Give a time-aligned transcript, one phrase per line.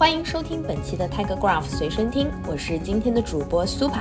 [0.00, 4.00] 欢迎收听本期的 Tiger Graph 随身听，我是今天的主播 Super。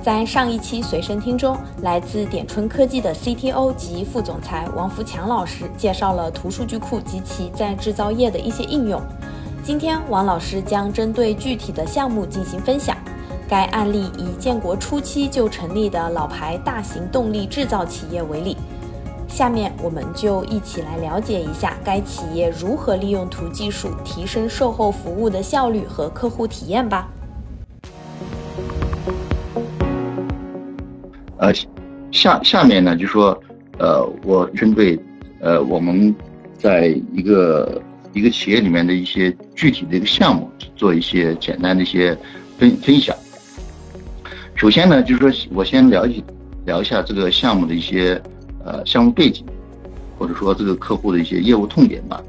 [0.00, 9.02] 在上一期随身听中，来自点春科技的 CTO 及副总裁王福强老师介绍了图数据库及其在制造业的一些应用。
[9.64, 12.96] 今天，王老师将针对具体的项目进行分享。
[13.48, 18.56] 该案例以建国初期就成立的老牌大型动力制造企业为例。
[19.36, 27.06] 下面我们就一起来了解一下该企业如何利用图技术提升售后服务的效率和客户体验吧。
[31.36, 31.52] 呃，
[32.10, 33.38] 下下面呢，就说，
[33.78, 34.98] 呃，我针对，
[35.42, 36.16] 呃，我们
[36.56, 37.82] 在一个
[38.14, 42.16] 一个企业里面的一些具体的一个项目，做一些简单的一些
[42.58, 43.14] 分分享。
[44.54, 46.24] 首先呢，就是说我先了解
[46.64, 48.18] 聊一下这个项目的一些
[48.66, 49.44] 呃项目背景，
[50.18, 52.20] 或者说这个客户的一些业务痛点吧。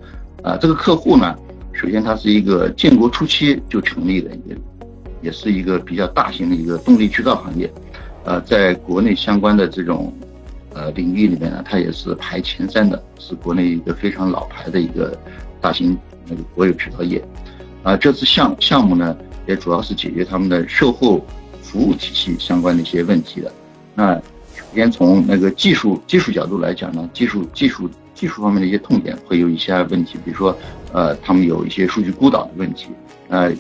[0.44, 1.36] 啊，这个客户呢，
[1.74, 4.56] 首先它是一个建国初期就成立的，也
[5.24, 7.70] 也是一个比较大型的一个动力制造行业。
[8.24, 10.14] 呃，在国内相关的这种
[10.74, 15.18] 呃领域里面呢，它也是排前三的，是国内一个非常老牌的一个
[15.60, 15.98] 大型
[16.28, 17.22] 那个国有制造业。
[17.84, 21.26] 啊，这次项项目呢，也主要是解决他们的售后
[21.62, 23.52] 服务体系相关的一些问题的。
[23.96, 24.22] 那
[24.74, 30.58] 先从那个技术技术角度来讲呢，技术技术技术方面的一些痛点会有一些问题，比如说
[30.92, 32.88] 呃，他们有一些数据孤岛的问题。
[33.30, 33.52] 呃，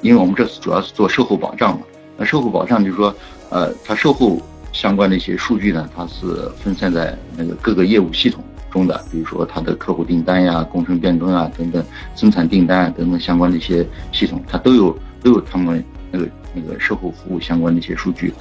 [0.00, 1.84] 因为我们这次主要是做售后保障嘛，
[2.16, 3.14] 那售后保障就是说。
[3.54, 4.40] 呃，它售后
[4.72, 11.84] 相关的一些数据呢，它是分散在那个各个业务系统中的，比如说它的客户订单呀、工程变更啊等等，
[12.16, 18.32] 生产订单啊等等相关的一些系统，它都有都有他们那个那个售后服务相关的一些数据。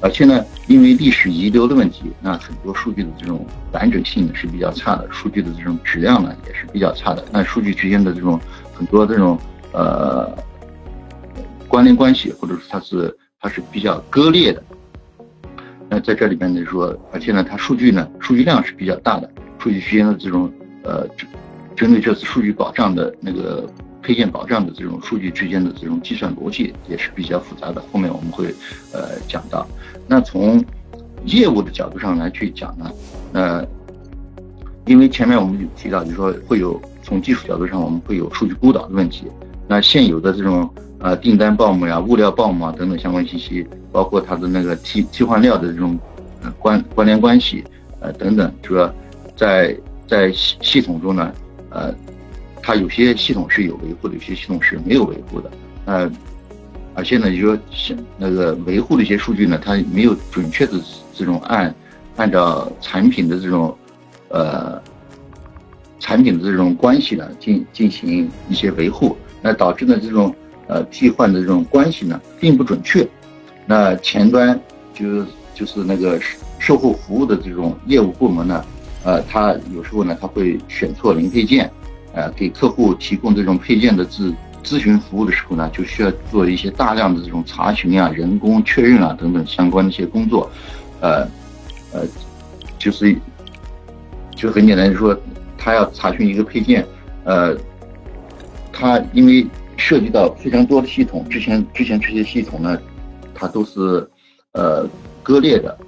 [0.00, 7.24] 而且呢，因为历史遗留的问题，那很多数据的这种完整性是比较差的，数据的这种质量呢也是比较差的。
[7.32, 8.40] 那数据之间的这种
[8.74, 9.38] 很多这种
[9.72, 10.30] 呃
[11.68, 13.16] 关联关系，或者说它是。
[13.38, 14.62] 它是比较割裂的，
[15.90, 20.50] 那在这里面呢说，而且呢，它数据呢，数据量是比较大的，数据之间的这种
[20.82, 21.28] 呃针，
[21.76, 23.64] 针对这次数据保障的那个
[24.06, 27.82] 配件保障的这种数据之间的这种计算逻辑也是比较复杂的。
[27.92, 28.54] 后面我们会
[28.92, 29.66] 呃讲到。
[30.06, 30.64] 那从
[31.24, 32.88] 业务的角度上来去讲呢，
[33.32, 33.66] 那
[34.84, 39.24] 因为前面我们提到，就是说会有从技术角度上我们会有数据孤岛的问题，
[39.66, 40.70] 那现有的这种。
[40.98, 45.96] 呃，订单报幕呀、物料报幕啊等等相关信息，包括它的那个替替换料的这种
[46.58, 47.62] 关关联关系，
[48.00, 48.90] 呃等等，就说
[49.36, 49.76] 在
[50.08, 51.30] 在系系统中呢，
[51.68, 51.94] 呃，
[52.66, 55.50] 它有些系统是有维护的，有些系统是没有维护的，
[55.84, 56.10] 呃，
[56.94, 57.56] 而且呢，就说
[58.18, 60.72] 那个维护的一些数据呢，它没有准确的
[61.14, 61.72] 这种按
[62.16, 63.72] 按照产品的这种
[64.30, 64.82] 呃
[66.00, 70.34] 产品的这种关系呢进进行一些维护，那导致呢这种。
[70.68, 73.08] 呃，替换的这种关系呢，并不准确。
[73.66, 74.60] 那前端
[74.92, 75.24] 就
[75.54, 76.20] 就是那个
[76.58, 78.64] 售后服务的这种业务部门呢，
[79.04, 81.70] 呃，他有时候呢，他会选错零配件，
[82.16, 84.34] 呃，给客户提供这种配件的咨
[84.64, 90.50] 咨询服务的时候呢，就需要做一些大量的这种查询啊、人工确认啊等等相关的一些工作。
[91.00, 91.20] 呃，
[91.92, 92.02] 呃，
[92.76, 93.16] 就是
[94.34, 95.16] 就很简单，就说
[95.56, 96.84] 他要查询一个配件，
[97.24, 97.56] 呃，
[98.72, 99.46] 他因为。
[99.78, 102.80] 涉及到非常多的系统，之前之前这些系统呢，
[103.34, 104.08] 它都是
[104.52, 104.88] 呃
[105.22, 105.78] 割裂的，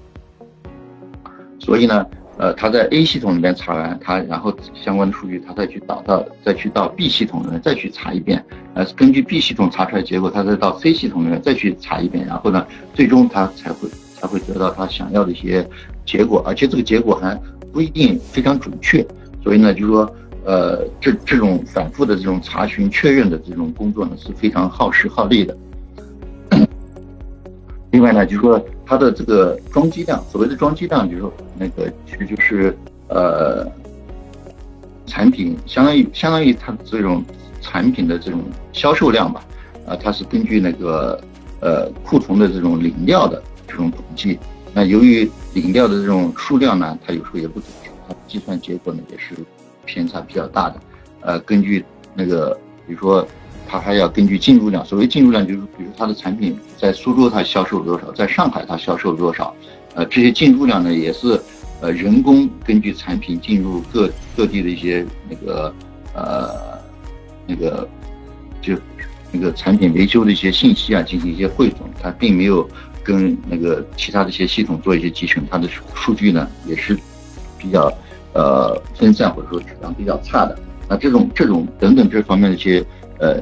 [1.59, 2.07] 所以呢，
[2.39, 8.45] 呃，他在 A 系统里面查完，他然后相关的数据，他再去导到再去到 B 系统里面再去查一遍，
[8.75, 15.69] 呃，根据 B 系统查出来结果，他再到 C 系统里面再去查一遍，然后呢，最终他才会才会得到他想要的一些
[16.07, 17.39] 结果，而且这个结果还
[17.73, 19.05] 不一定非常准确，
[19.43, 20.11] 所以呢，就是说。
[20.45, 25.55] 呃，这这种反复的这种查询确认的这种工作呢，是非常耗时耗力的。
[27.99, 32.73] 另外呢，就是说它的这个装机量，所谓的装机量，就是说那个其实就是
[33.09, 33.67] 呃，
[35.05, 37.25] 产品相当于相当于它这种
[37.61, 38.41] 产品的这种
[38.73, 39.45] 销售量吧，
[39.85, 41.21] 啊，它是根据那个
[41.59, 44.39] 呃库存的这种领料的这种统计。
[44.73, 49.35] 那由于领料的这种数量呢，它有时候也不准确，它计算结果呢也是。
[49.85, 50.77] 偏差比较大的，
[51.23, 51.83] 呃，根据
[52.15, 52.55] 那个，
[52.87, 53.27] 比如说，
[53.69, 54.85] 他还要根据进入量。
[54.85, 59.55] 所谓进入量，就是比如他的产品在苏州他销售多少，在上海他销售多少，
[59.95, 61.39] 呃，这些进入量呢，也是
[61.83, 65.75] 呃人工根据产品进入各各地的一些那个
[66.15, 66.51] 呃
[67.47, 67.87] 那个
[68.63, 68.75] 就
[69.31, 72.69] 那个产品维修的一些信息啊进行一些汇总，它并没有
[73.05, 76.99] 跟那个其他的一些系统做一些集成，它的数据呢也是
[77.59, 77.93] 比较。
[78.35, 80.57] 呃，分散或者说质量比较差的，
[80.87, 82.85] 那这种这种等等这方面的一些
[83.19, 83.41] 呃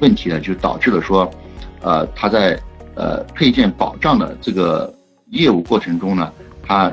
[0.00, 1.30] 问题呢，就导致了说，
[1.80, 2.58] 呃，他在
[2.94, 4.92] 呃配件保障的这个
[5.30, 6.32] 业务过程中呢，
[6.62, 6.92] 他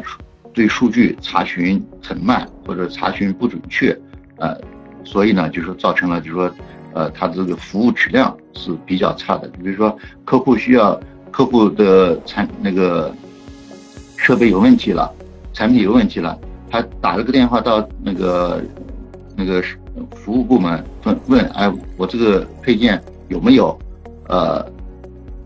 [0.53, 3.97] 对数据查询很慢或者查询不准确，
[4.37, 4.55] 呃，
[5.03, 6.51] 所以呢，就是造成了就是说，
[6.93, 9.47] 呃，他这个服务质量是比较差的。
[9.49, 10.99] 比如说客户需要
[11.31, 13.13] 客户的产那个
[14.17, 15.11] 设备有问题了，
[15.53, 16.37] 产品有问题了，
[16.69, 18.61] 他打了个电话到那个
[19.35, 19.63] 那个
[20.15, 23.77] 服务部门问问，哎，我这个配件有没有？
[24.27, 24.63] 呃，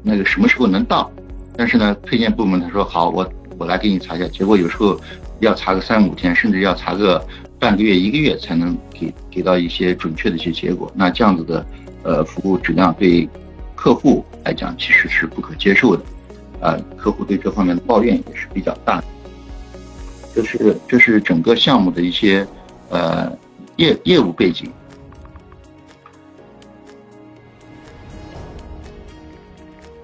[0.01, 1.09] 那个什么时候能到？
[1.55, 4.27] 但是呢，配件部门他说好，我我来给你查一下。
[4.27, 5.00] 结果有时候
[5.39, 7.25] 要查个三五天，甚至要查个
[7.59, 10.91] 半个月、一个月才能给给到一些准确的一些结果。
[10.95, 11.65] 那这样子的
[12.03, 13.29] 呃服务质量对
[13.75, 16.03] 客户来讲其实是不可接受的，
[16.59, 19.06] 啊，客户对这方面的抱怨也是比较大的。
[20.35, 22.45] 这是这是整个项目的一些
[22.89, 23.31] 呃
[23.77, 24.71] 业业务背景。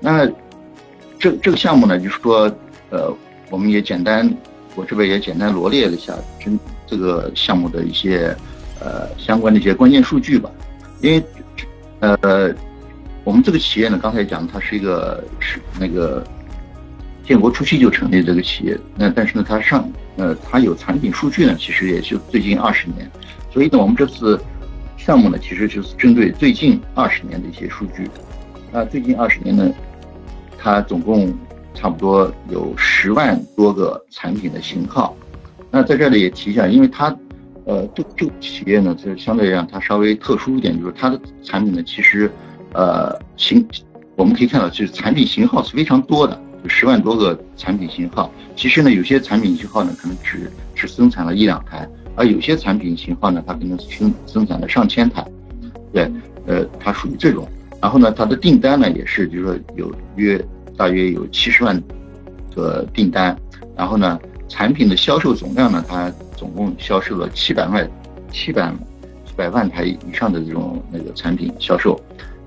[0.01, 0.25] 那
[1.19, 2.51] 这这个项目呢，就是说，
[2.89, 3.13] 呃，
[3.49, 4.33] 我们也简单，
[4.75, 6.51] 我这边也简单罗列了一下，这
[6.87, 8.35] 这个项目的一些
[8.79, 10.49] 呃相关的一些关键数据吧。
[11.01, 11.23] 因为
[11.99, 12.55] 呃，
[13.25, 16.25] 我们这个企业呢，刚才讲它是一个是那个
[17.25, 19.87] 建国初期就成立这个企业，那但是呢，它上
[20.19, 23.09] 呃它有产品数据呢，其实也就最近二十年，
[23.51, 24.39] 所以呢，我们这次
[24.97, 28.07] 项目呢，其实就是针对最近二十年的一些数据。
[28.71, 29.73] 那最近二十年呢？
[30.61, 31.33] 它总共
[31.73, 35.15] 差不多有十万多个产品的型号，
[35.71, 37.15] 那在这里也提一下，因为它，
[37.63, 42.29] 呃，这这个企业呢，就是相对来讲它稍微特殊一点，就是它的产品呢，其实，
[42.73, 43.65] 呃，型
[44.17, 48.31] 我们可以看到，就是产品型号是非常多的，就十万多个产品型号。
[48.55, 55.25] 其实呢，有些产品型号呢，可能只只生产了一两台，而有些产品型号呢，它可能生生产了上千台，
[55.93, 56.11] 对，
[56.45, 57.47] 呃，它属于这种。
[57.81, 60.43] 然后呢，它的订单呢也是，就是说有约
[60.75, 61.81] 大约有七十万
[62.53, 63.35] 个订单。
[63.77, 64.19] 然后呢，
[64.49, 67.89] 产品的销售总量呢，它总共销售了七百万、
[68.33, 68.69] 七百
[69.25, 71.97] 七百万台以上的这种那个产品销售。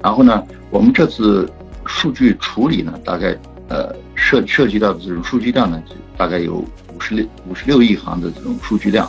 [0.03, 1.51] 然后呢，我们这次
[1.87, 3.35] 数据处理呢，大概
[3.73, 5.83] 呃涉涉及到的这种数据量呢，
[6.17, 6.57] 大概有
[6.95, 9.09] 五十六五十六亿行的这种数据量。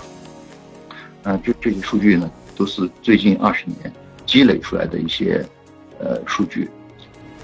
[1.23, 3.91] 啊，这这些数据呢，都是最近二十年
[4.25, 5.45] 积累出来的一些。
[5.99, 6.69] 呃，数据，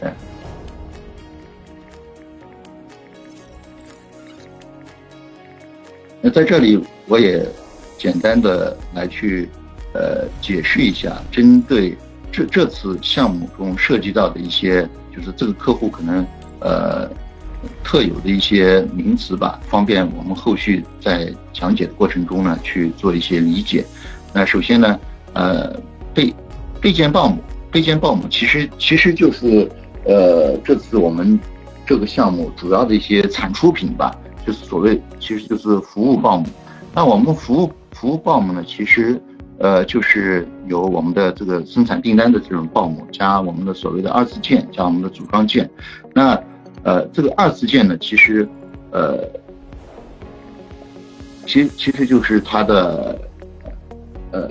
[0.01, 0.13] 哎，
[6.19, 7.47] 那在这里我也
[7.97, 9.47] 简单的来去
[9.93, 11.97] 呃解释一下，针对
[12.33, 14.81] 这这次项目中涉及到的一些，
[15.15, 16.27] 就是这个客户可能
[16.59, 17.09] 呃
[17.83, 23.85] 特有的一些名词吧，方便我们后续在讲解的过程中呢去做一些理解。
[24.33, 24.99] 那首先呢，
[25.33, 25.75] 呃，
[26.13, 26.33] 备
[26.79, 27.37] 备件报母。
[27.71, 29.69] 备件报母其实其实就是，
[30.05, 31.39] 呃，这次我们
[31.85, 36.47] 这个项目主要的一些产出品吧，就是所谓其实就是服务报母。
[36.95, 39.21] 那我们服务服务报母呢，其实
[39.59, 45.69] 呃就是有我们的这个生产订单的这种报母，加我们的所谓的二次件，加我们的组装件。
[46.13, 46.41] 那
[46.83, 48.47] 呃这个二次件呢，其实
[48.91, 49.19] 呃
[51.45, 53.19] 其其实就是它的
[54.31, 54.49] 呃。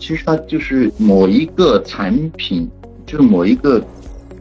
[0.00, 2.70] 其实它就是某一个产品，
[3.04, 3.84] 就是某一个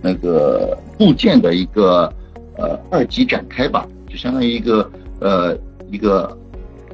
[0.03, 2.13] 那个部件的一个
[2.57, 5.57] 呃二级展开吧，就相当于一个呃
[5.89, 6.37] 一个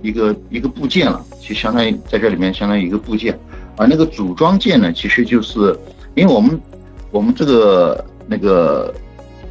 [0.03, 3.35] 一个一个部件了，就相当于在这里面相当于一个部件。
[3.75, 5.75] 而那个组装件呢，其实就是
[6.13, 6.61] 因为我们
[7.09, 8.93] 我们这个那个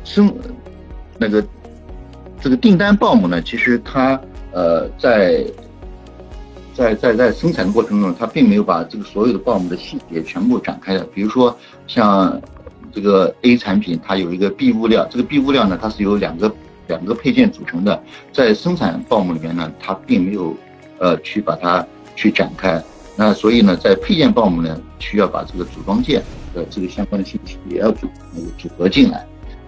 [0.04, 0.32] 生
[1.18, 1.44] 那个
[2.40, 4.20] 这个订单报母呢，其实它
[4.52, 5.44] 呃在。
[6.74, 11.04] 在在在生产的过程中，它并没有把这个所有的报母的细节全部展开的。
[11.12, 11.54] 比如说，
[11.86, 12.40] 像
[12.94, 16.50] 这个 A 产品，它有一个 B 物料，这个 B 物料呢，它是由两个
[16.88, 18.02] 两个配件组成的。
[18.32, 20.56] 在生产报母里面呢，它并没有
[20.98, 21.86] 呃去把它
[22.16, 22.82] 去展开。
[23.16, 26.22] 那所以呢，在配件报母呢，需要把这个组装件
[26.54, 29.18] 的这个相关的信息也要组那个组合进来。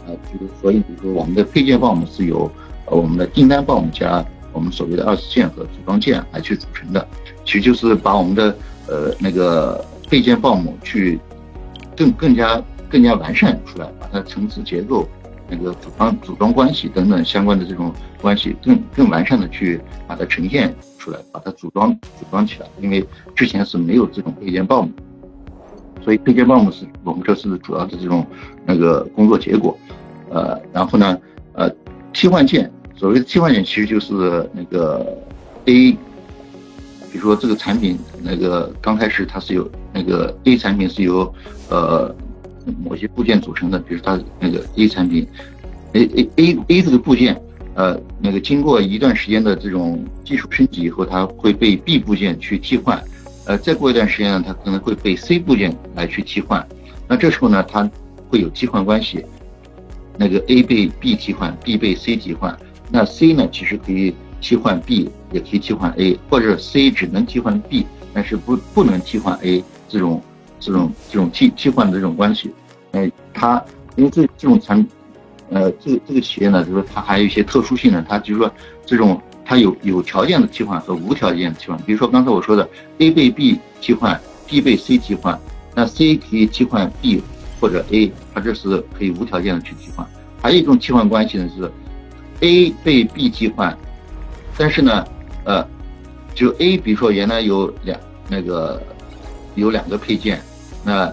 [0.06, 2.50] 啊，就是所以，比如说我们的配件报母是由
[2.86, 4.24] 呃我们的订单报母加。
[4.52, 7.04] 我们所谓的二次件和组装件来去组成的，
[7.44, 8.56] 其实就是把我们的
[8.86, 11.18] 呃那个配件报母去
[11.96, 15.08] 更更加更加完善出来，把它层次结构、
[15.54, 22.66] 那个组装组装关系等等相关的这种关系更更完善的去把它呈现出来，把它组装组装起来。
[22.80, 23.04] 因为
[23.36, 24.90] 之前是没有这种配件报母，
[26.02, 28.26] 所以配件报母是我们这次主要的这种
[28.66, 29.78] 那个工作结果。
[30.30, 31.18] 呃，然后呢，
[31.52, 31.70] 呃，
[32.12, 32.70] 替换件。
[32.96, 35.04] 所谓的替换件其实就是那个
[35.66, 35.92] A，
[37.12, 41.32] 比如说这个产品那个刚开始它是有那个 A 产品是由
[41.68, 42.14] 呃
[42.84, 45.26] 某些部件组成的，比如它那个 A 产品
[45.92, 47.40] ，A A A A 这个部件，
[47.74, 53.02] 呃，那个经过一段时间的这种技术升级以后，它会被 B 部件去替换，
[53.46, 56.66] 呃，再过一段时间呢，它可能会被 C 部件来去替换。
[57.06, 57.88] 那这时候呢，它
[58.28, 59.24] 会有替换关系，
[60.16, 62.58] 那个 A 被 B 替换，B 被 C 替换，
[62.90, 70.22] 那 C 呢，其实可以替换 B，也可以替换 A，或者 C 只能替换 B，但是不不能替换 A 这种。
[70.64, 72.50] 这种这种替替换的这种关系，
[72.92, 73.62] 哎，它
[73.96, 74.84] 因为这这种产，
[75.50, 78.50] 呃，这个这个企业呢，就是说它还有一些特殊性呢，它就是说
[78.86, 81.76] 这种它有有条件的替换和无条件的替换。
[81.82, 82.66] 比如说刚才我说的
[82.96, 85.38] A 被 B 替换，B 被 C 替换，
[85.74, 87.22] 那 C 可以替换 B
[87.60, 90.06] 或者 A，它这是可以无条件的去替换。
[90.40, 91.70] 还有一种替换关系呢是
[92.40, 93.76] A 被 B 替换，
[94.56, 95.04] 但是呢，
[95.44, 95.62] 呃，
[96.34, 98.82] 就 A，比如说原来有两那个
[99.56, 100.40] 有两个配件。
[100.84, 101.12] 那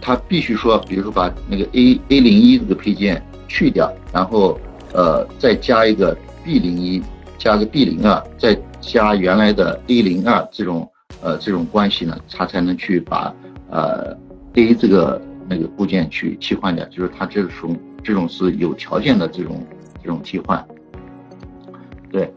[0.00, 4.58] 他必须说，比如说把那个 A A 零一这个配件去掉，然后
[4.92, 7.02] 呃再加一个 B 零一，
[7.36, 10.88] 加个 B 零二，再加原来的 A 零二这种
[11.20, 13.34] 呃这种关系呢，他才能去把
[13.68, 14.16] 呃
[14.54, 19.66] A 这个那个部件去替换掉，就是他这种这种是有条件的这种
[20.00, 20.64] 这种替换。
[22.12, 22.32] 对，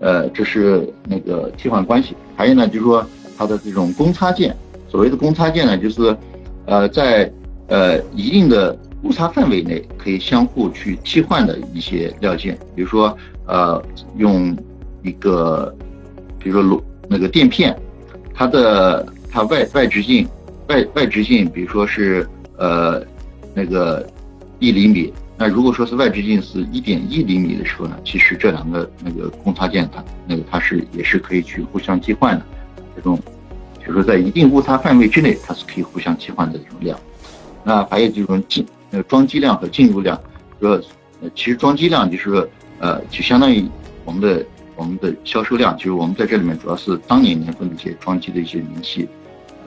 [0.00, 3.06] 呃这是那个替换关系，还有呢就是说
[3.38, 4.54] 它的这种公差件。
[4.94, 6.16] 所谓的公差件呢，就是，
[6.66, 7.28] 呃，在
[7.66, 13.84] 呃一定的误差范围内可以相互去替换的一些料件，比如说，呃，
[14.18, 14.56] 用
[15.02, 15.74] 一个，
[16.38, 17.76] 比如说螺那个垫片，
[18.32, 20.28] 它的它外外直径
[20.68, 22.24] 外外直径，比如说是
[22.56, 23.02] 呃
[23.52, 24.08] 那个
[24.60, 32.44] 一厘米，那如果说是外直径是一点一厘米的时候呢，其实这两个那个公差件它那个它是也是可以去互相替换的
[32.94, 33.18] 这种。
[33.86, 36.98] 就是说，在一定误差范围之内，它是可以互相替换的这种量。
[37.62, 40.18] 那还有这种进呃装机量和进入量，
[40.60, 40.80] 说
[41.20, 42.48] 呃其实装机量就是说
[42.78, 43.64] 呃就相当于
[44.04, 44.44] 我们的
[44.76, 49.08] 我们的销售量，就是我们在这里面主要是当年年份的一些装机的一些明细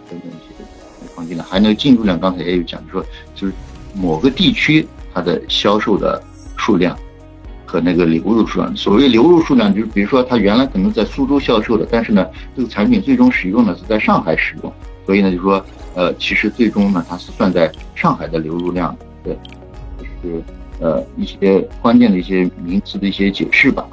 [0.10, 2.20] 等等一些装机量，还有那个进入量。
[2.20, 3.06] 刚才也有讲，就说
[3.36, 3.54] 就是
[3.96, 6.22] 某个地区它的销售的
[6.58, 6.98] 数量。
[7.68, 14.74] 和那个流入数量，所谓流入数量，就是比如说他原来可能在苏州销售的，但是呢，这个产品最终使用呢是在上海使用，
[15.06, 19.38] 所以呢，就说，呃，其实最终呢，它是算在上海的流入量，对，
[20.00, 20.42] 就是
[20.80, 23.86] 呃一些关键的一些名词的一些解释吧。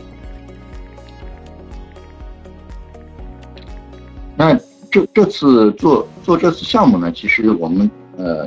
[4.36, 4.56] 那
[4.88, 8.46] 这这次做做这次项目呢，其实我们呃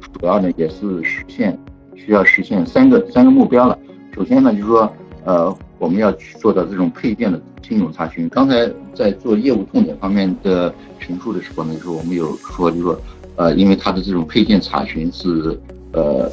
[0.00, 1.58] 主要呢也是实现
[1.96, 3.76] 需要实现三个三个目标了。
[4.14, 4.92] 首先呢，就是说，
[5.24, 8.28] 呃，我们要去做到这种配件的精准查询。
[8.28, 13.00] 刚才在做业务痛点方面的陈述的时候呢，就是我们有说，就是说，
[13.36, 15.58] 呃，因为它的这种配件查询是，
[15.92, 16.30] 呃，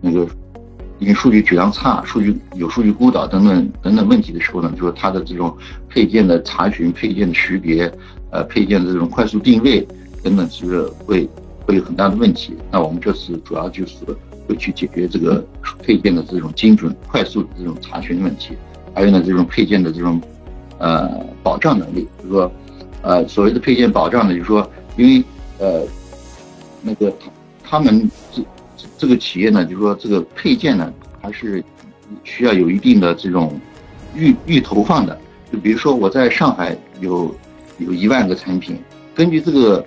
[0.00, 0.26] 那个
[0.98, 5.56] 因为数据质量差、数据有数据孤岛等等等等问题的时候呢，就是它的这种
[5.88, 7.90] 配件的查询、配件的识别、
[8.30, 9.86] 呃，配件的这种快速定位
[10.22, 11.28] 等等，其实会
[11.64, 12.54] 会有很大的问题。
[12.72, 13.94] 那我们这次主要就是。
[14.50, 15.44] 会去解决这个
[15.80, 18.56] 配件的这种精准、快速的这种查询问题，
[18.92, 20.20] 还有呢，这种配件的这种
[20.78, 22.08] 呃保障能力。
[22.18, 22.52] 就是说，
[23.02, 25.24] 呃，所谓的配件保障呢，就是说，因为
[25.58, 25.84] 呃
[26.82, 27.30] 那个他
[27.62, 28.42] 他们这
[28.98, 30.92] 这个企业呢，就是说这个配件呢，
[31.22, 31.62] 它是
[32.24, 33.56] 需要有一定的这种
[34.16, 35.16] 预预投放的。
[35.52, 37.32] 就比如说我在上海有
[37.78, 38.76] 有一万个产品，
[39.14, 39.86] 根据这个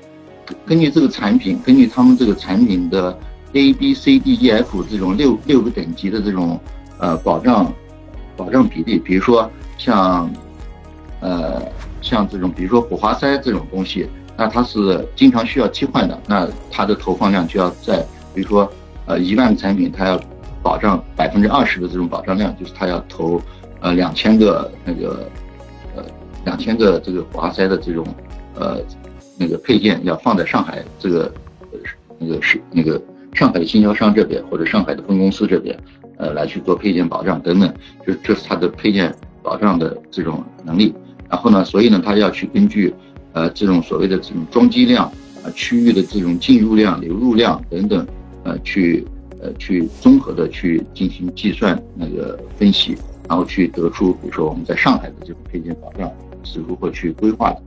[0.65, 3.19] 根据这个产品，根据他们这个产品的。
[3.53, 6.59] A B C D E F 这种六六个等级的这种
[6.97, 7.71] 呃保障
[8.35, 10.31] 保障比例，比如说像
[11.19, 11.61] 呃
[12.01, 18.67] 像这种，比如说火花塞这种东西，那它是经常需要替换的，那它的投放量就要在，比如说
[19.05, 20.19] 呃一万个产品，它要
[20.63, 23.39] 保障百分之二十的这种保障量，就是它要投
[23.81, 25.29] 呃两千个那个
[25.95, 26.03] 呃
[26.43, 28.03] 两千个这个火花塞的这种
[28.55, 28.79] 呃
[29.37, 31.31] 那个配件要放在上海这个
[32.17, 32.99] 那个是那个。
[33.33, 35.77] 上海的经销商这边或者上海的分公司这边，
[36.17, 37.73] 呃，来去做配件保障等等，
[38.05, 40.93] 就这是它的配件保障的这种能力。
[41.29, 42.93] 然后呢，所以呢，它要去根据，
[43.33, 45.05] 呃，这种所谓的这种装机量
[45.43, 48.05] 啊、区域的这种进入量、流入量等等，
[48.43, 49.03] 呃，去
[49.41, 52.95] 呃去综合的去进行计算那个分析，
[53.27, 56.07] 然后去得出，比如说我们在上海的这种配件保障
[56.43, 57.63] 是如何去规划的。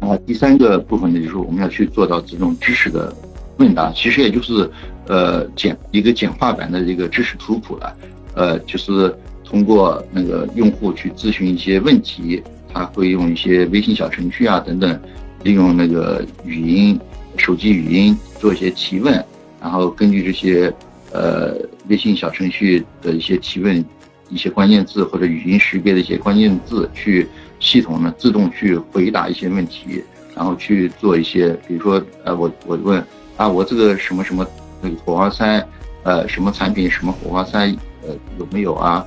[0.00, 3.14] 啊，第三个部分呢，就是我们要去做到这种知识的。
[3.58, 4.70] 问答其实也就是，
[5.06, 7.96] 呃，简一个简化版的一个知识图谱了，
[8.34, 12.42] 呃，就是通过那个用户去咨询一些问题，
[12.72, 15.00] 他会用一些微信小程序啊等等，
[15.42, 16.98] 利用那个语音、
[17.36, 19.24] 手机语音做一些提问，
[19.60, 20.72] 然后根据这些
[21.12, 21.54] 呃
[21.88, 23.84] 微信小程序的一些提问，
[24.30, 27.28] 一些关键字或者语音识别的一些关键字，去
[27.60, 30.02] 系统呢自动去回答一些问题，
[30.34, 33.04] 然后去做一些，比如说呃我我问
[33.36, 34.46] 啊我这个什么什么
[34.80, 35.66] 那个火花塞
[36.02, 37.66] 呃什么产品什么火花塞
[38.02, 39.04] 呃有没有啊？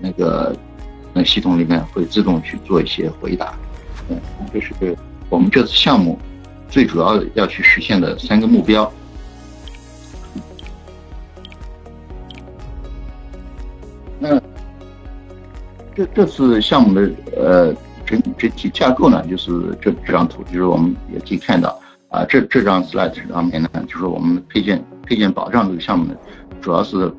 [0.00, 0.56] 那个
[1.12, 3.52] 那系统里面会自动去做一些回答。
[4.08, 4.16] 嗯，
[4.52, 4.72] 这是
[5.28, 6.18] 我们这次项目
[6.68, 8.90] 最主要要去实现的三个目标。
[14.18, 14.40] 那
[15.94, 17.74] 这这次项目的呃
[18.06, 19.50] 整整体架构呢，就是
[19.82, 21.78] 这这张图，就是我们也可以看到
[22.10, 26.14] 啊，这这张 slide 上面呢，就是我们配件配件保障这个项目呢，
[26.60, 27.10] 主要是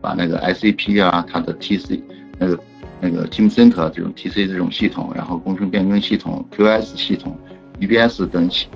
[0.00, 2.00] 把那个 SAP 啊，它的 TC
[2.38, 2.58] 那个。
[3.00, 7.32] 那个 Teamcenter 这种 TC 这种系统，然后工程变更系统、QS 系统、
[7.78, 8.66] EBS 等系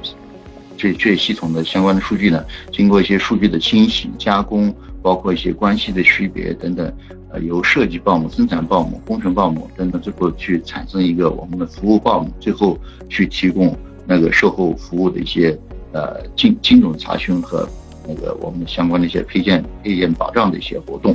[0.76, 6.96] 这这系统的相关的数据呢，经过一些数据的清洗、加工，包括一些关系的识别等等，
[7.32, 13.76] 呃，由设计报幕、生产报幕、工程报幕等等，最后去产生一个我们的服务报幕，最后去提供
[14.06, 15.58] 那个售后服务的一些
[15.92, 17.68] 呃精精准查询和
[18.06, 21.14] 那个我们相关的一些配件配件保障的一些活动。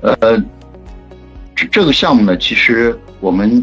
[0.00, 0.38] 呃，
[1.56, 3.62] 这这个项目呢，其实我们，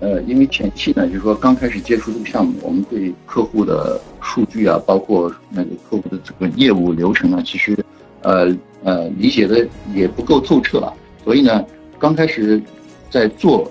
[0.00, 7.74] 呃，因为前期呢，就是说刚开始接触这个项目，我们对客户的数据啊，包括那个客户的这个业务流程啊，其实，
[8.20, 10.92] 呃呃，理解的也不够透彻啊。
[11.24, 11.64] 所以呢，
[12.00, 12.60] 刚开始
[13.10, 13.70] 在做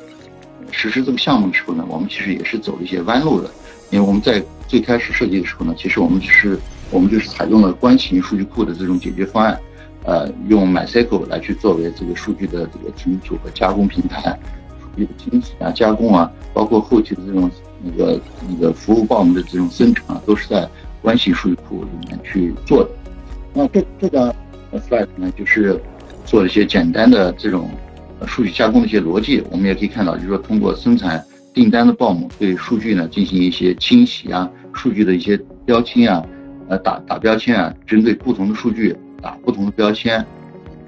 [0.72, 3.50] 实施这个项目的时候呢，我们其实也是走了一些弯路的。
[3.90, 6.60] 因为我们在最开始设计的时候呢，其实我们是
[6.92, 9.60] 我们就是采用了关系型数据库的这种解决方案。
[10.06, 14.40] 呃，用 MySQL 来去作为这个数据的这个存储和加工平台，
[14.80, 17.52] 数据的清洗啊、加工啊，包括后期的这种
[17.84, 20.68] 那个那个服务报幕的这种生成啊，都是在
[21.02, 22.90] 关系数据库里面去做的。
[23.54, 24.34] 那这这个
[24.88, 25.80] slide 呢，就是
[26.26, 27.70] 做一些简单的这种
[28.28, 29.44] 数据加工的一些逻辑。
[29.52, 36.26] 我们也可以看到，就是说通过生产订单的报幕，对数据呢进行一些清洗啊，数据的一些标签啊，
[36.68, 38.96] 呃打打标签啊，针对不同的数据。
[39.22, 40.26] 打不同的标签，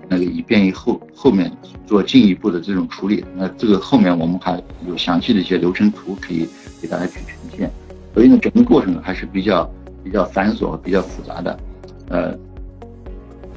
[0.08, 1.52] 那个以便于后后面
[1.86, 3.26] 做进一步的这种处理。
[3.36, 6.48] 那这个后面我们还有详细的一些流程图可以
[6.82, 7.70] 给大家去呈现。
[8.14, 9.70] 所以呢，整个过程还是比较
[10.02, 11.60] 比较繁琐、比较复杂的。
[12.08, 12.34] 呃，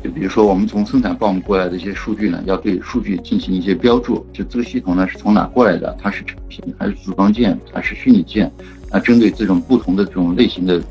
[0.04, 5.96] 就比如说我们从生产报幕过来的一些数据呢，要对数据进行一些标注，就这个系统呢是从哪过来的？
[5.98, 8.52] 它是成品还是组装件还是虚拟件？
[8.92, 10.82] 那针对这种不同的这种类型的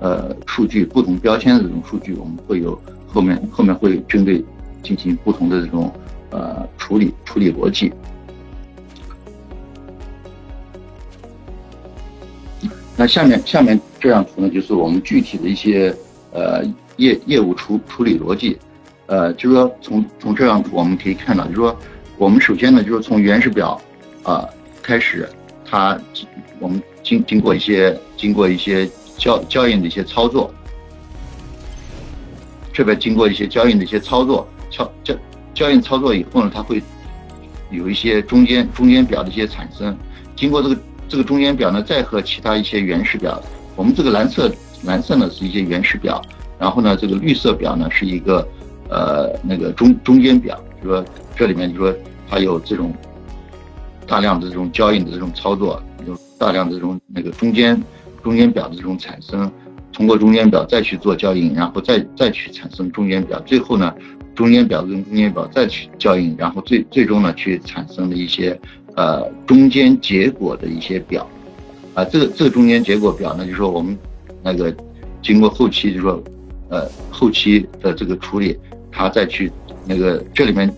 [0.00, 2.76] 呃数据、不同标签的这种数据，我们会有。
[3.14, 4.42] 后面后面会针对
[4.82, 5.92] 进行不同的这种
[6.30, 7.92] 呃处理处理逻辑。
[12.96, 15.94] 那下面下面这张图呢，就是我们具体的一些
[16.32, 16.64] 呃
[17.02, 18.58] 业业务处处理逻辑。
[19.06, 21.76] 呃，就是说从从这样我们可以看到，就是说
[22.16, 23.80] 我们首先呢，就是从原始表
[24.22, 24.48] 啊
[24.82, 25.28] 开始，
[25.68, 25.98] 它
[26.58, 28.88] 我们经经过一些经过一些
[29.18, 30.52] 交交印的一些操作。
[32.72, 35.14] 这边经过一些交印的一些操作，交交
[35.52, 36.80] 交印操作以后呢，它会
[37.70, 39.94] 有一些中间中间表的一些产生。
[40.34, 43.42] 经过这个这个中间表呢，再和其他一些原始表，
[43.76, 44.50] 我们这个蓝色
[44.84, 46.22] 蓝色呢是一些原始表，
[46.62, 48.46] 然后呢这个绿色表呢是一个
[48.88, 51.92] 呃那个中中间表，就说这里面就说
[52.30, 52.94] 它有这种
[54.06, 57.82] 大量的这种交印的这种操作，有大量的这种那个中间
[58.22, 59.50] 中间表的这种产生。
[59.92, 63.92] 通过中间表再去做交印，然后再再去产生中间表，最后呢，
[64.34, 68.58] 中间表跟中间表再去交印，然后最最终呢去产生的一些
[68.96, 71.28] 呃中间结果的一些表，
[71.92, 73.98] 啊，这个这个中间结果表呢，就是说我们
[74.42, 74.74] 那个
[75.20, 76.22] 经过后期就说
[76.72, 78.58] 呃后期的这个处理，
[78.90, 79.52] 它再去
[79.86, 80.68] 那个这里面。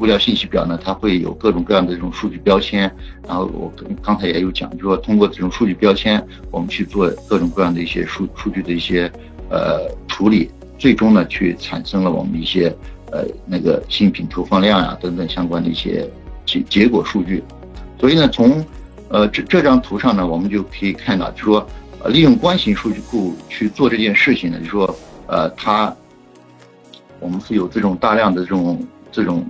[0.00, 2.92] 物料信息表呢，它会有各种各样的这种数据标签，
[3.28, 6.20] 然后我刚才也有讲，就说通过这种数据标签，
[6.50, 9.10] 我们去做各种各样的一些数数据的一些
[9.48, 12.74] 呃处理，最终呢去产生了我们一些
[13.12, 16.10] 呃那个新品投放量呀等等相关的一些
[16.44, 17.40] 结结果数据。
[18.00, 18.62] 所以呢，从
[19.08, 21.64] 呃这这张图上呢，我们就可以看到，就说
[22.08, 24.92] 利用关系数据库去做这件事情呢，就说
[25.26, 25.94] 呃它
[27.20, 29.46] 我们是有这种大量的这种这种。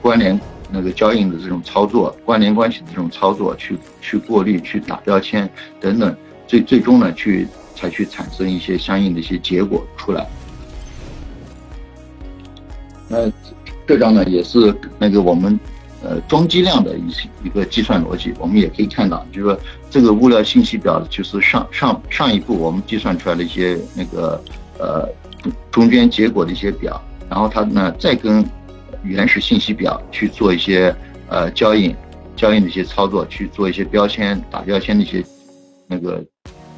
[0.00, 0.36] 关联
[0.68, 5.48] 那个交印的这种操作，关联关系的这种操作，去去过滤、去打标签
[5.80, 7.46] 等等，最最终呢，去
[7.76, 10.26] 才去产生一些相应的一些结果出来。
[13.06, 13.30] 那
[13.86, 15.56] 这张呢，也是那个我们
[16.02, 18.32] 呃装机量的一些一个计算逻辑。
[18.38, 19.58] 我们也可以看到，就是说
[19.90, 24.42] 这个物料信息表就是上上上一步我们计算出来的一些那个
[24.78, 25.08] 呃
[25.70, 28.44] 中间结果的一些表，然后它呢再跟
[29.02, 30.94] 原始信息表去做一些
[31.28, 31.94] 呃交易
[32.36, 35.24] 交易的一些操作，去做一些标签打标签的一些
[35.86, 36.24] 那个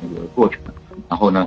[0.00, 0.60] 那个过程，
[1.08, 1.46] 然后呢。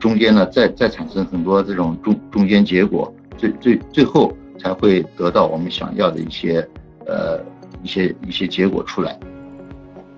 [0.00, 6.64] 中间呢，再再产生很多这种中中间结果，最最最后才会得到我们想要的一些
[7.08, 7.40] 呃
[7.82, 9.18] 一些一些结果出来。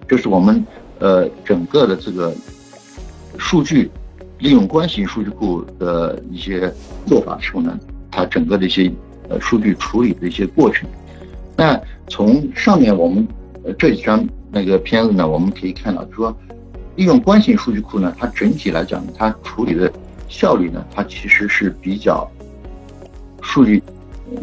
[0.06, 0.62] 这是我们
[0.98, 2.34] 呃整个的这个
[3.38, 3.90] 数据
[4.38, 6.70] 利用关系数据库的一些
[7.06, 7.78] 做法的时候呢，
[8.10, 8.92] 它整个的一些
[9.30, 10.86] 呃数据处理的一些过程。
[11.56, 13.26] 那从上面我们
[13.64, 16.36] 呃这几张那个片子呢，我们可以看到，就说。
[16.96, 19.90] 利用关系数据库呢，它整体来讲，它处理的
[20.28, 22.30] 效率呢，它其实是比较
[23.40, 23.82] 数据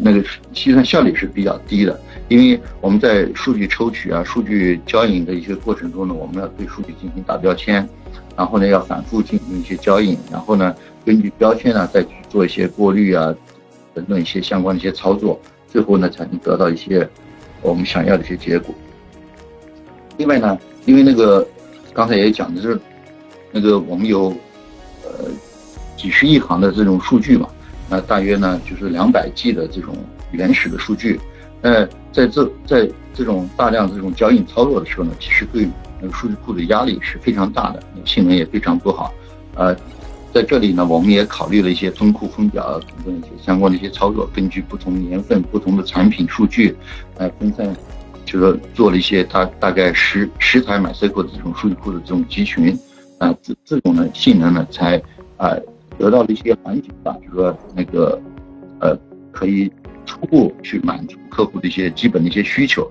[0.00, 0.22] 那个
[0.52, 7.88] 计算效率是比较低的，因为我们在数据抽取啊、数据交引的一些过程中呢，我们要对数据进行打标签，
[8.36, 10.74] 然后呢要反复进行一些交引，然后呢
[11.04, 13.34] 根据标签呢再去做一些过滤啊
[13.94, 17.08] 等等一些相关的一些操作，最后呢才能得到一些
[17.62, 18.74] 我们想要的一些结果。
[20.16, 21.46] 另外呢，因为那个。
[21.94, 22.78] 刚才也讲的是，
[23.50, 24.26] 那个我们有
[25.02, 25.24] 呃
[25.96, 27.48] 几十亿行的这种数据嘛，
[27.88, 29.96] 那大约呢就是两百 G 的这种
[30.30, 31.18] 原始的数据，
[31.62, 35.68] 呃，在这在这种大量这种交易操作的时候呢，其实对
[36.00, 39.12] 那个数据库的压力是非常大的，性能也非常不好。
[39.54, 39.74] 呃，
[40.32, 46.76] 在这里呢，我们也考虑了一些分库分表等等一些相关的一些操作，根据不同年份、不同的产品数据
[47.16, 47.74] 来分散。
[48.30, 52.78] 就是做了一些大大概十十台 MySQL 的这种数据库的这种集群，
[53.16, 55.02] 啊，这这种呢性能呢才
[55.38, 55.56] 啊
[55.98, 58.20] 得到了一些缓解吧，就说那个
[58.80, 58.96] 呃
[59.32, 59.70] 可以
[60.06, 62.90] 初步去满足客户的一些基本的一些需求。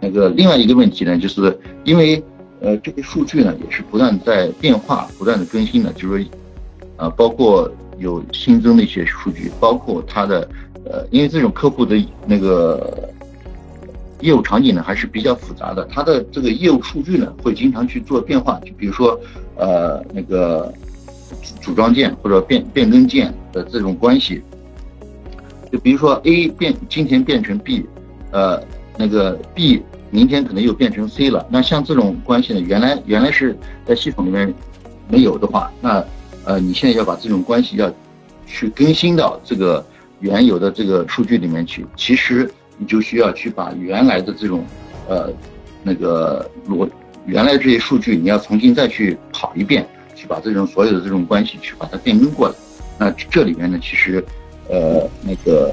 [0.00, 2.22] 那个另外一个问题呢，就是因为
[2.60, 6.30] 呃这些数据呢也是不断在变化、不断的更新的，就是说
[6.98, 10.48] 呃包括有新增的一些数据，包括它的
[10.84, 11.96] 呃因为这种客户的
[12.26, 13.08] 那个。
[14.20, 19.16] 业务场景呢还是比较复杂的，它的这个业务数据呢会经常去做变化，就比如说，
[19.56, 20.74] 呃，那个
[21.60, 24.42] 组装件或者变变更件的这种关系，
[25.70, 27.84] 就比如说 A 变今天变成 B，
[28.30, 28.62] 呃，
[28.96, 34.52] 那个 B 明天可能又变成 C 了，那像这种关系呢，原来原来是在系统里面
[35.08, 36.04] 没有的话，那
[36.44, 37.92] 呃你现在要把这种关系要
[38.46, 39.84] 去更新到这个
[40.20, 42.50] 原有的这个数据里面去，其实。
[42.80, 44.64] 你就需要去把原来的这种，
[45.08, 45.32] 呃，
[45.82, 46.88] 那个逻
[47.26, 49.84] 原来这些数据，你要重新再去跑一遍，
[50.18, 52.54] 去把这种所有的这种关系去把它变更过来。
[52.98, 54.24] 那这里面呢，其实，
[54.68, 55.72] 呃，那个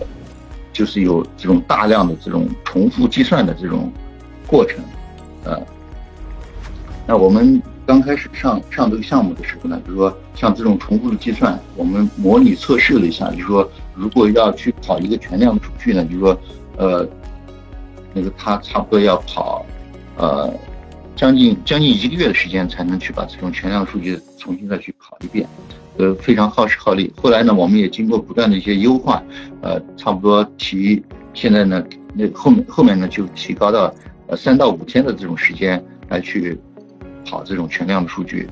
[0.71, 3.91] 就是有这种大量的这种重复计算的这种
[4.45, 4.83] 过程，
[5.43, 5.59] 呃，
[7.07, 16.37] 那我们刚开始上上这个项目的时候呢，就是说像这种重复的计算，我们模拟测试了一下，就是说如果要去跑一个全量的数据呢，就是说。
[16.77, 17.07] 呃，
[18.13, 19.65] 那个他差不多要跑，
[20.17, 20.53] 呃，
[21.15, 25.47] 将近将近一个月的时间才能去把这种全量数据重新再去跑一遍，
[25.97, 27.11] 呃，非常耗时耗力。
[27.15, 29.23] 后来呢，我们也经过不断的一些优化，
[29.61, 31.01] 呃，差不多提
[31.33, 33.93] 现在呢，那后面后面呢就提高到
[34.27, 36.57] 呃三到五天的这种时间来去
[37.25, 38.47] 跑这种全量的数据，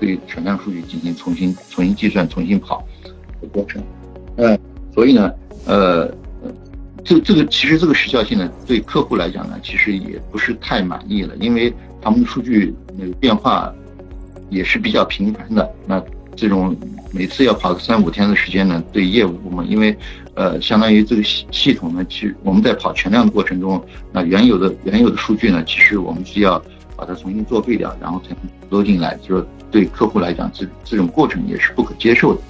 [0.00, 2.84] 对全量数据进行重新重新计算、重新跑
[3.40, 3.80] 的过程。
[4.36, 4.58] 呃，
[4.92, 5.32] 所以呢，
[5.66, 6.12] 呃。
[7.04, 13.72] 这这个其实这个时效性呢，对客户来讲呢，其实也不是太满意了，因为他们的数据那个变化
[14.50, 15.72] 也是比较频繁的。
[15.86, 16.02] 那
[16.34, 16.76] 这种
[17.12, 19.96] 每次要跑个三五天的时间呢，对业务部门，因为
[20.34, 26.62] 呃，相当于这个系系统呢，其实我们在跑全量的过程中，那原有的原有的数据呢，其实我们需要
[26.96, 28.38] 把它重新作废掉，然后才能
[28.68, 32.40] 录进来，就是对客户来讲，这这种过程也是不可接受的。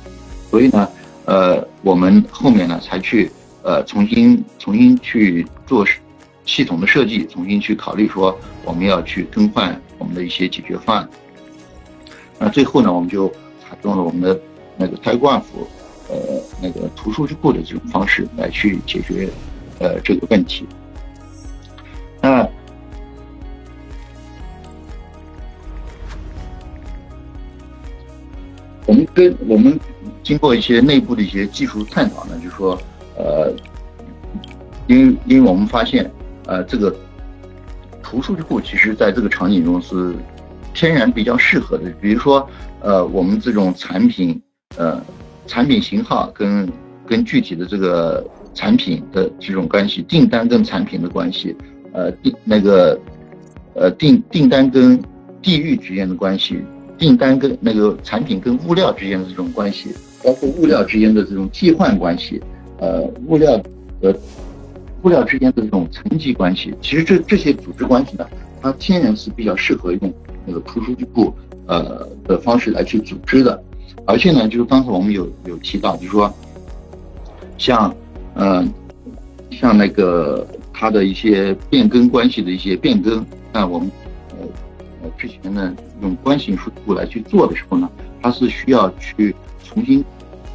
[0.50, 0.88] 所以呢，
[1.26, 3.30] 呃，我们后面呢才去。
[3.64, 5.86] 呃，重新重新去做
[6.44, 11.08] 系统的设计，重新去考虑说我们要去更换我们的一些解决方案。
[12.38, 13.28] 那最后呢，我们就
[13.60, 14.40] 采用了我们的
[14.76, 15.42] 那个 TigerGraph，
[16.08, 16.16] 呃，
[16.60, 19.28] 那个图数据库的这种方式来去解决
[19.78, 20.66] 呃这个问题。
[22.20, 22.48] 那
[28.86, 29.78] 我们跟我们
[30.22, 32.78] 经过一些内部的一些技术探讨呢，就是说。
[33.14, 33.54] 呃，
[34.86, 36.10] 因因为我们发现，
[36.52, 36.94] 呃，这个
[38.02, 40.14] 图数据库其实在这个场景中是
[40.74, 41.88] 天然比较适合的。
[41.98, 42.46] 比如说，
[42.80, 44.38] 呃，我们这种产品，
[44.76, 45.02] 呃，
[45.46, 46.70] 产品型号跟
[47.06, 51.56] 跟具体的这个产品的这种关系，订单跟产品的关系，
[51.94, 53.00] 呃，订那个，
[53.74, 55.02] 呃，订订单跟
[55.40, 56.62] 地域之间的关系，
[56.98, 62.42] 订单跟那个产品跟物料之间的这种关系，包括物料之间的这种替换关系，
[62.78, 63.58] 呃，物料
[64.02, 64.12] 呃
[65.02, 68.26] 物料之间的这种层级关系，其实这这些组织关系呢，
[68.60, 70.14] 它天然是比较适合用
[70.46, 71.34] 那个图数据库
[71.66, 73.62] 呃的方式来去组织的，
[74.06, 76.32] 而且呢，就是刚才我们有有提到，就是说，
[77.58, 77.94] 像。
[78.34, 78.72] 嗯，
[79.50, 83.90] 像那个它的一些变更关系的一些变更，那我们
[84.30, 84.36] 呃
[85.02, 87.86] 呃之前呢用关系数据库来去做的时候呢，
[88.22, 90.02] 它是需要去重新，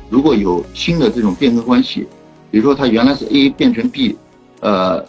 [0.10, 2.08] 如果有新的这种变更关系，
[2.50, 4.18] 比如说它原来是 A 变成 B，
[4.62, 5.04] 呃，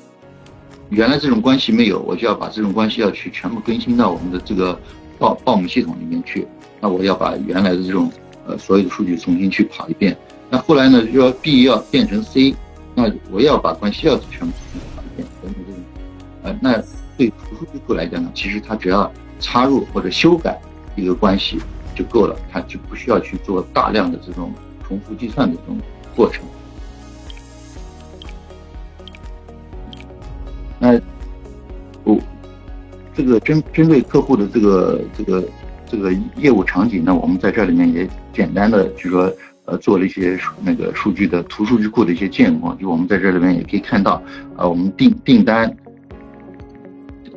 [0.90, 4.78] 原来这种关系没有，我就要把这种关系要去全部更新到我们的这个
[5.18, 6.46] 报报名系统里面去，
[6.80, 8.10] 那我要把原来的这种
[8.46, 10.16] 呃所有的数据重新去跑一遍。
[10.50, 11.04] 那后来呢？
[11.12, 12.54] 就要 B 要变成 C，
[12.94, 15.82] 那我要把关系要全部重新跑一遍等等这种，
[16.42, 16.82] 呃，那
[17.18, 20.58] 对图数据库来讲呢，其实它只要插入或者修改
[20.96, 21.58] 一个关系
[21.94, 24.50] 就够了，它就不需要去做大量的这种
[24.86, 25.78] 重复计算的这种
[26.16, 26.42] 过程。
[30.78, 31.00] 那
[32.04, 32.18] 我
[33.14, 35.44] 这个针针对客户的这个这个
[35.86, 39.32] 这个业务场景呢，我们在这里面也简单的就说。
[39.70, 44.22] 呃，做了一些那个数据的图数据库的一些建模，就我们在这里面也可以看到，
[44.56, 45.76] 呃，我们订订单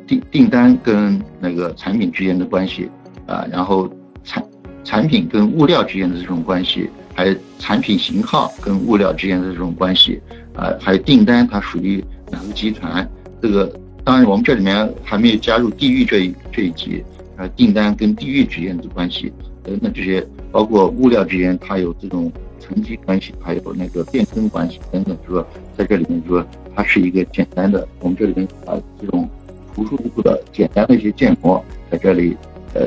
[0.06, 2.88] 订订单跟那个产品之间的关系，
[3.26, 3.86] 啊，然后
[4.24, 4.42] 产
[4.82, 10.18] 产品跟物料之间的这种关系，还有产品型号跟物料之间的这种关系，
[10.54, 13.06] 啊，还有订单它属于哪个集团？
[13.42, 13.70] 这个
[14.04, 17.04] 当然我们这里面还没有加入地域这一这一级，
[17.36, 19.30] 呃，订单跟地域之间的关系
[19.64, 20.24] 等等这些。
[20.52, 25.46] 包括物料之间，它有这种层级关系，还有那个变更关系等等，就说
[25.78, 29.26] 在这里面，就说它是一个简单的，我们这里面把这种
[29.74, 32.36] 图数据库的简单的一些建模在这里，
[32.74, 32.86] 呃，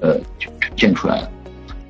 [0.00, 1.30] 呃，就呈现出来了。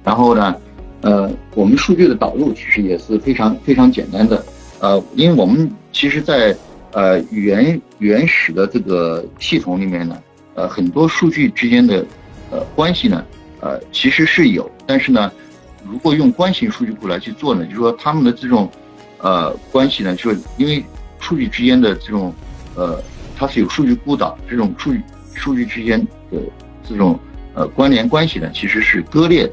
[0.05, 0.55] 然后呢，
[1.01, 4.44] 呃，我们数据的导入其实也是非常非常简单的，
[4.79, 6.57] 呃，因为我们其实，在
[6.92, 10.22] 呃原原始的这个系统里面呢，
[10.55, 12.05] 呃，很多数据之间的
[12.51, 13.24] 呃关系呢。
[13.61, 15.33] 呃，其实是有，但是呢，
[15.85, 18.70] 如果用关系数据库来去做呢，就是说他们的这种，
[19.18, 20.81] 呃，关系呢，就是因为
[21.18, 22.33] 数据之间的这种，
[22.77, 23.03] 呃，
[23.37, 25.03] 它是有数据孤岛，这种数据
[25.35, 25.98] 数据之间
[26.31, 26.40] 的
[26.88, 27.18] 这种
[27.53, 29.53] 呃关联关系呢，其实是割裂的。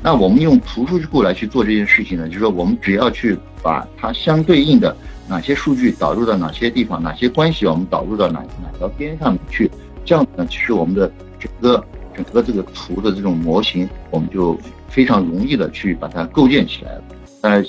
[0.00, 4.96] 那我们用图数据库来去做这件事情呢，就是说我们只要去把它相对应的
[5.28, 9.70] 哪些数据导入到哪些地方，哪些关系我们导入到哪哪条边上面去，
[10.04, 11.84] 这样呢，其实我们的整个。
[12.14, 14.54] 整个这个图的这种模型，我们就
[14.86, 17.02] 非常容易的去把它构建起来了。
[17.40, 17.64] 呃，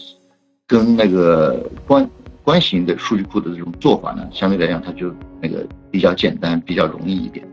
[0.67, 2.05] 跟那个关
[2.43, 7.47] 关型的数据库的这种做法呢，相对来讲，它就那个比较简单，比较容易一点。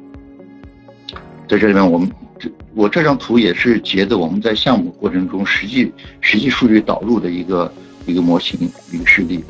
[1.47, 2.11] 在这里面，我们
[2.41, 7.73] 这我这张图也是截的我们在项目过程中实际实际数据导入的一个
[8.05, 9.45] 一个模型一个示例。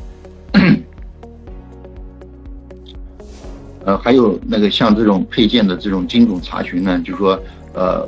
[3.85, 7.41] 呃，还有那个像这种配件的这种精准查询呢，就是说，
[7.73, 8.07] 呃，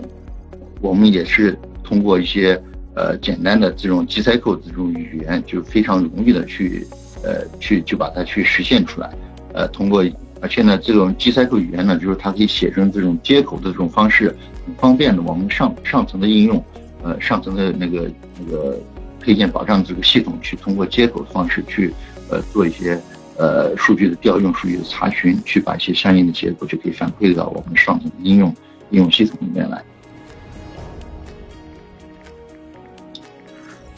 [0.81, 2.61] 我们也是通过一些
[2.95, 6.85] 呃简单的这种 G-cycle 这种语言，就非常容易的去
[7.23, 9.09] 呃去就把它去实现出来。
[9.53, 10.05] 呃，通过
[10.41, 15.23] 而且呢，这种 G-cycle 语言呢，就是它可以写成这种接口的这种方式，很方便的。
[15.23, 16.63] 我们上上层的应用，
[17.01, 18.77] 呃，上层的那个那个
[19.19, 21.93] 配件保障这个系统，去通过接口的方式去
[22.29, 22.99] 呃做一些。
[23.35, 28.55] 呃，数据的调用、数据的查询，去把一些相应的结果就可以反馈到我们上层的应用
[28.91, 29.83] 应用系统里面来。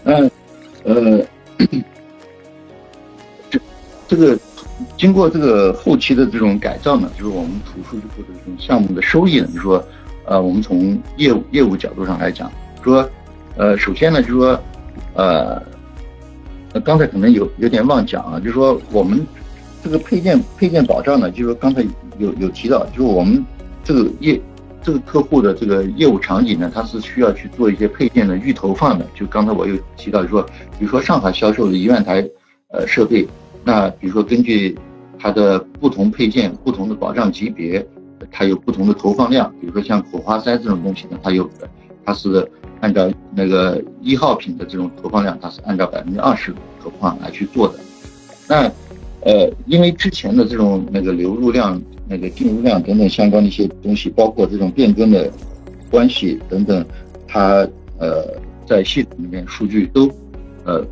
[0.06, 0.32] 嗯，
[0.86, 1.22] 呃，
[3.50, 3.60] 这
[4.08, 4.40] 这个
[4.98, 9.86] 经过这个后期的这种改造呢，就是我们图数据库的这种项目的收益呢，就是说，
[10.24, 12.50] 呃，我们从业务业务角度上来讲，
[12.82, 13.06] 说，
[13.58, 14.64] 呃，首先呢，就是说，
[15.14, 15.62] 呃。
[16.82, 19.26] 刚才可能有有点忘讲啊，就是说我们
[19.84, 21.82] 这个配件配件保障呢，就是说刚才
[22.18, 23.44] 有有提到，就是我们
[23.84, 24.42] 这个业
[24.82, 29.06] 这个客户的这个业务场景呢，它是需要去做一些配件的预投放的。
[29.16, 30.44] 就刚才我有提到，就说
[30.78, 32.28] 比如说上海销售的一万台
[32.70, 33.28] 呃设备，
[33.64, 34.78] 那比如说根据
[35.18, 37.86] 它的不同配件、不同的保障级别，
[38.30, 39.52] 它有不同的投放量。
[39.62, 41.50] 比如说像火花塞这种东西呢，它有
[42.06, 42.48] 它是。
[42.82, 47.80] 按照那个一号品的这种投放量，它是按照百分之二十投放来去做的。
[48.48, 48.72] 那，
[49.22, 55.32] 呃，因为之前的这种那个流入量、那个进入量等等相关的一些东西，包括这种变更的
[55.90, 56.86] 关系等等，
[57.28, 58.28] 它呃
[58.68, 60.12] 在系统里面数据都，
[60.66, 60.86] 呃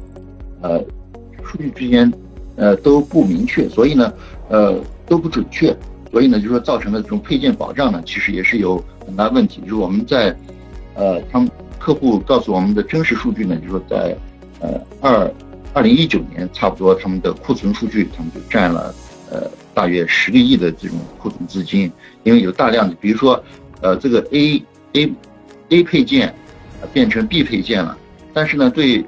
[0.62, 0.80] 呃，
[1.44, 2.12] 数据之间
[2.56, 4.12] 呃都不明确，所以呢，
[4.50, 5.76] 呃都不准确，
[6.12, 9.62] 所以呢，就说造成的这种配件保障呢，其实也是有很大问题。
[9.62, 10.36] 就是我们在，
[10.96, 14.16] 呃，他们客户告诉我们的真实数据呢，就是说在，
[14.60, 15.32] 呃二
[15.74, 18.94] 二零一九年差不多他们的库存数据，他们就占了
[19.32, 21.92] 呃大约十个亿的这种库存资金，
[22.24, 23.44] 因为有大量的，比如说，
[23.82, 25.14] 呃这个 A A
[25.70, 26.34] A 配件
[26.94, 27.98] 变成 B 配件了，
[28.34, 29.04] 但是呢，对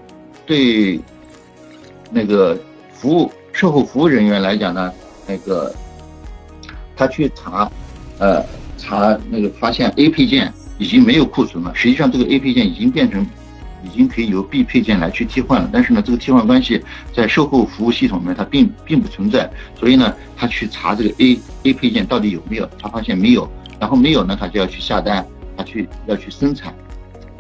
[0.45, 0.99] 对
[2.09, 2.57] 那个
[2.93, 4.91] 服务售后服务人员来讲呢，
[5.27, 5.73] 那个
[6.95, 7.71] 他去查，
[8.17, 8.43] 呃，
[8.77, 13.25] 查那个发现 A 配件已经没有库存了，实际上这个 A 配件已经变成，
[13.83, 15.69] 已经可以由 B 配件来去替换了。
[15.71, 16.81] 但是呢，这个替换关系
[17.13, 26.73] 在售后服务系统里面它并并不存在，所以呢，他去查这个 A A 配件到底有没有，他发现没有，然后没有呢，他就要去下单，他去要去生产，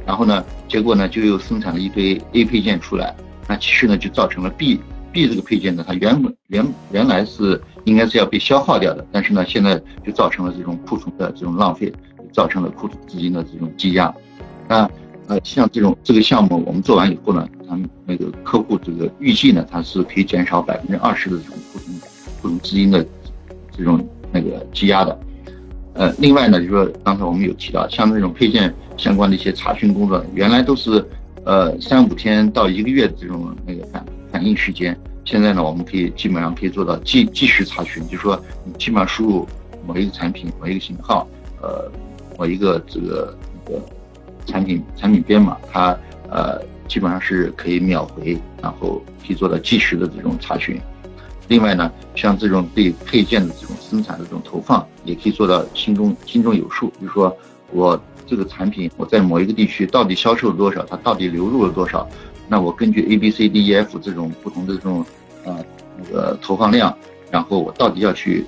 [0.05, 3.15] 然后呢，结果呢就又生产了一堆 A 配件出来，
[3.47, 4.79] 那其实呢就造成了 B。
[5.11, 11.89] B 这个配件呢，它原本原原来是应该是要被消耗掉的，但是呢，现在就造成了这种库存的这种浪费，
[12.35, 14.13] 造成了库存资金的这种积压。
[14.67, 14.89] 那
[15.27, 21.99] 呃，像这种这个项目我们做完以后呢，他们那个客户这个预计呢，它是可以减少百分之二十的这种库存
[22.41, 23.03] 库存资金的
[23.75, 25.17] 这种那个积压的。
[25.93, 31.03] 呃，另外呢，就是说刚才我们有提到，像这种配件相关的一些查询工作，原来都是
[31.45, 39.47] 呃三五天到一个月的这种那个反反应时间，现在呢，我们可以基本上可以做到即即时查询，就是说你基本上输入
[39.87, 41.27] 某一个产品、某一个型号，
[41.61, 41.89] 呃，
[42.37, 43.81] 某一个这个这个
[44.45, 45.97] 产品产品编码，它
[46.29, 50.79] 呃基本上是可以秒回，然后可以做到即时的这种查询。
[51.47, 57.35] 另外呢，像这种对配件的这种生产的这种投放，也可以做到心中心中有数，比如说
[57.71, 62.07] 我这个产品我在某一个地区到底销售了多少，它到底流入了多少。
[62.47, 65.05] 那我根据 A B C D E F 这种不同的这种
[65.45, 65.63] 呃
[65.97, 66.95] 那个投放量，
[67.31, 68.45] 然后我到底要去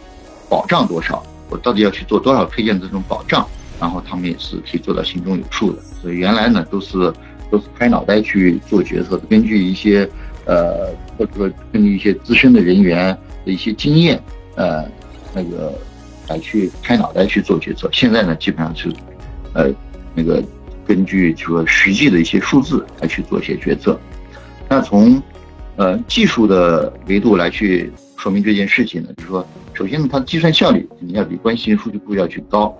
[0.49, 1.23] 保障多少？
[1.49, 3.47] 我到底要去做多少配件的这种保障？
[3.79, 5.81] 然后他们也是可以做到心中有数的。
[6.01, 7.13] 所以原来呢都是
[7.51, 10.09] 都是拍脑袋去做决策，根据一些
[10.45, 10.87] 呃
[11.17, 14.21] 或者说根据一些资深的人员的一些经验
[14.55, 14.85] 呃
[15.33, 15.73] 那个
[16.27, 17.89] 来去拍脑袋去做决策。
[17.91, 18.91] 现在呢基本上是
[19.53, 19.69] 呃
[20.13, 20.43] 那个。
[20.87, 23.99] 根据就说实际的一些数字来去做一些决策，
[24.69, 25.21] 那从
[25.75, 32.73] 呃技术的维度来去说明这件事情呢，就是说，首先呢，它的计算效率肯定要比关系型数据库要去高。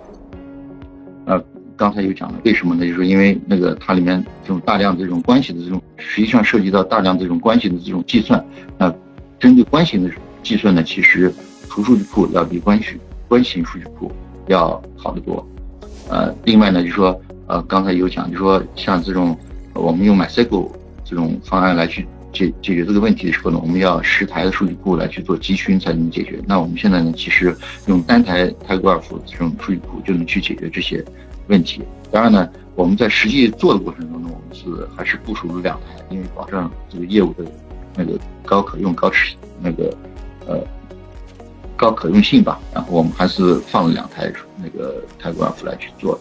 [1.78, 2.84] 刚才有讲了，为什么呢？
[2.84, 8.44] 就是，因为那个它里面这种大量这种关系的这种，实际上涉及到大量这种关系的这种计算。
[8.76, 8.92] 那
[9.38, 10.10] 针对关系的
[10.42, 11.32] 计算呢，其实
[11.70, 14.12] 图数据库要比关系关系数据库
[14.48, 15.46] 要好得多。
[16.10, 17.18] 呃，另外呢，就说。
[17.50, 19.34] 呃，刚才有讲，就说像这种
[19.72, 20.70] 我们用 MySQL
[21.02, 26.38] 这种方案来去解解决这个问题的时候呢，我们要十台的数据库来去做集群才能解决。
[26.46, 31.02] 那我们现在呢，其实用单台 TigerGraph 这种数据库就能去解决这些
[31.48, 31.82] 问题。
[32.10, 37.44] 当然呢，我们在实际做的过程中呢，我们是还是部署了两台，因为保证这个业务的
[37.94, 39.94] 那个高可用、高持那个
[40.46, 40.60] 呃
[41.76, 42.58] 高可用性吧。
[42.72, 46.18] 然后我们还是放了两台那个开关来去做。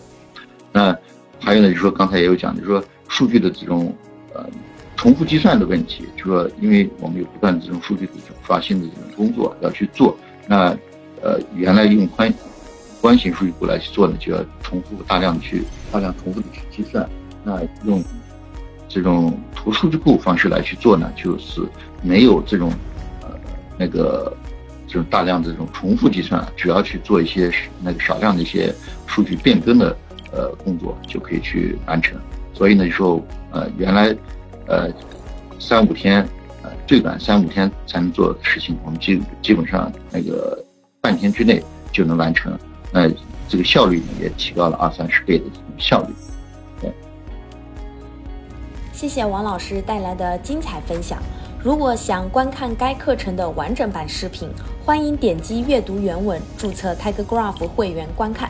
[0.74, 0.96] 那
[1.40, 3.96] 还有呢，就是说刚才也有讲，就是说数据的这种
[4.34, 4.46] 呃
[4.96, 10.76] 重复计算的问题，就说因为我们有不断这种数据的这种刷新的这种工作要去做，那
[11.22, 12.34] 呃原来用宽
[13.02, 17.08] 关型数据库来去做呢，就要重复大量的去大量重复的去计算，
[17.44, 18.04] 那用
[18.88, 21.62] 这种图数据库方式来去做呢，就是
[22.02, 22.72] 没有这种
[23.22, 23.30] 呃
[23.78, 24.36] 那个
[24.88, 28.74] 这种大量的这种重复计算，只要去做一些那个少量的一些
[29.06, 29.96] 数据变更的。
[30.30, 32.20] 呃，工作就可以去完成，
[32.54, 34.14] 所以呢，就说呃，原来
[34.68, 34.92] 呃
[35.58, 36.22] 三五天，
[36.64, 40.62] 呃最短三五天才能做的事情，我们基基本上那个
[41.00, 42.60] 半天之内就能完成，
[42.92, 43.10] 那
[43.48, 46.14] 这个效率也提高了二三十倍的这种效率。
[46.82, 46.92] 对，
[48.94, 51.20] 谢谢王老师带来的精彩分享。
[51.64, 54.50] 如果想观看该课程的完整版视频，
[54.86, 58.50] 欢迎点击阅读原文，注册 TigerGraph 会员观看。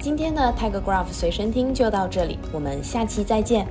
[0.00, 3.66] 今天的 Tiger Graph 随身听就到这里，我们下期再见。